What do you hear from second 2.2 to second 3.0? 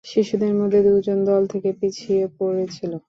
পড়েছিল।